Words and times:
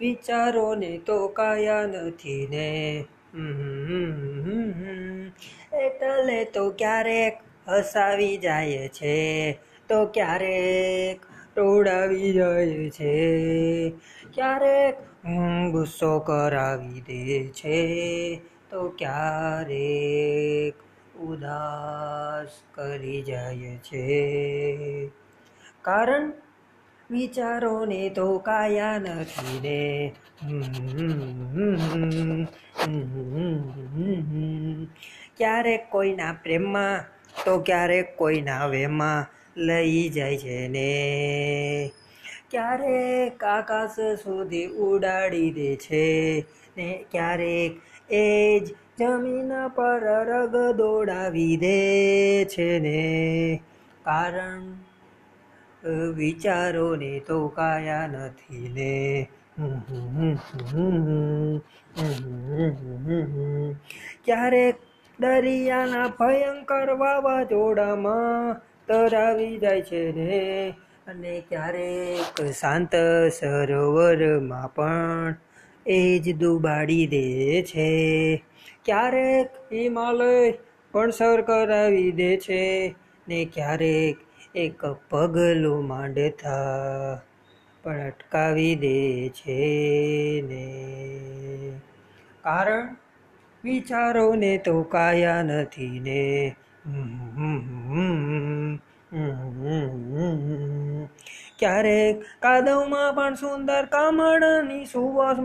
વિચારોને 0.00 0.98
તો 0.98 1.28
કાયા 1.28 1.86
નથી 1.86 2.48
ને. 2.50 3.04
એટલે 5.72 6.44
તો 6.44 6.70
ક્યારેક 6.70 7.38
હસાવી 7.68 8.36
જાય 8.36 8.88
છે. 8.88 9.58
તો 9.88 10.06
ક્યારેક 10.06 11.20
રોડાવી 11.58 12.32
જાય 12.32 12.90
છે. 12.90 13.92
ક્યારેક 14.34 14.94
ગુસ્સો 15.72 16.18
કરાવી 16.18 17.00
દે 17.00 17.48
છે. 17.48 18.40
તો 18.70 18.88
ક્યારેક 18.88 20.87
ઉદાસ 21.18 22.48
કરી 22.74 23.22
જાય 23.22 23.56
છે. 23.56 25.08
કારણ 25.82 26.32
વિચારોને 27.10 28.08
તો 28.08 28.38
કાયા 28.38 28.98
નથી 28.98 29.60
ને 29.60 30.12
ક્યારેક 35.36 35.90
કોઈના 35.90 36.32
પ્રેમમાં, 36.32 37.04
તો 37.44 37.60
ક્યારેક 37.60 38.16
કોઈના 38.16 38.66
વેમાં 38.66 39.26
લઈ 39.56 40.08
જાય 40.08 40.38
છે 40.38 40.68
ને. 40.68 41.90
ક્યારેક 42.50 43.44
આકાશ 43.44 43.90
સુધી 44.22 44.66
ઉડાડી 44.66 45.50
દે 45.50 45.76
છે 45.76 46.44
ને. 46.76 47.04
ક્યારેક 47.10 47.72
એ 48.10 48.60
જ 48.60 48.74
જમીન 48.98 49.68
પર 49.68 50.00
રગ 50.24 50.56
દોડાવી 50.76 51.56
દે 51.56 51.80
છે 52.44 52.78
ને. 52.78 53.60
કારણ 54.04 54.62
વિચારોને 56.14 57.20
તો 57.20 57.48
કાયા 57.48 58.06
નથી 58.06 58.68
ને. 58.68 59.28
ક્યારેક 64.24 64.74
દરિયાના 65.20 66.08
ભયંકર 66.08 66.94
વાવાઝોડામાં 66.94 68.54
તરાવી 68.86 69.58
જાય 69.58 69.82
છે 69.82 70.12
ને. 70.12 70.74
અને 71.06 71.42
ક્યારેક 71.48 72.50
શાંત 72.52 72.94
સરોવરમાં 73.40 74.74
પણ 74.74 75.36
એ 75.88 76.18
જ 76.18 76.38
ડૂબાડી 76.38 77.06
દે 77.06 77.62
છે. 77.62 77.90
ક્યારેક 78.84 79.72
હિમાલય 79.72 80.54
પણ 80.92 81.10
સર 81.10 81.40
કરાવી 81.40 82.12
દે 82.12 82.36
છે 82.36 82.94
ને 83.28 83.44
ક્યારેક 83.44 84.16
એક 84.54 84.84
પગલું 85.10 85.86
માંડતા 85.86 87.20
પણ 87.82 88.00
અટકાવી 88.00 88.74
દે 88.74 89.28
છે 89.28 89.60
ને. 90.48 90.66
કારણ 92.42 92.96
વિચારોને 93.64 94.58
તો 94.58 94.82
કાયા 94.82 95.42
નથી 95.42 96.00
ને. 96.00 96.54
ક્યારેક 101.58 102.22
કાદવમાં 102.42 103.14
પણ 103.14 103.34
સુંદર 103.34 103.84
કામળની 103.86 104.84
સુવાસ 104.84 105.36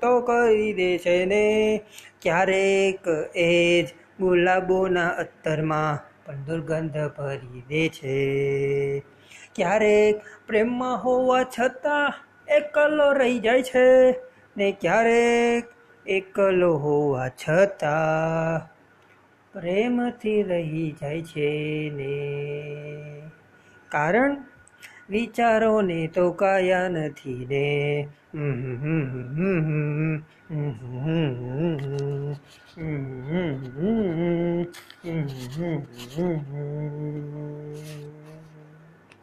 તો 0.00 0.20
કરી 0.20 0.72
દે 0.72 0.98
છે 0.98 1.24
ને. 1.24 1.80
ક્યારેક 2.22 3.08
એ 3.36 3.82
જ 3.82 3.88
ગુલાબોના 4.20 5.08
અત્તરમાં 5.08 5.98
પણ 6.26 6.34
દુર્ગંધ 6.34 6.96
ભરી 7.18 7.60
દે 7.68 7.88
છે. 7.88 8.18
ક્યારેક 9.54 10.20
પ્રેમમાં 10.46 11.04
હોવા 11.04 11.42
છતાં 11.42 12.12
એકલો 12.54 13.12
રહી 13.12 13.38
જાય 13.38 13.62
છે 13.62 14.10
ને 14.56 14.72
ક્યારેક 14.80 15.64
એકલો 16.06 16.76
હોવા 16.76 17.28
છતાં 17.28 18.78
પ્રેમથી 19.52 20.42
રહી 20.42 20.96
જાય 21.00 21.22
છે 21.22 21.50
ને. 21.94 22.16
કારણ 23.88 24.36
વિચારોને 25.08 25.98
તો 26.08 26.24
કાયા 26.32 26.88
નથી 26.90 27.42
ને 27.46 27.64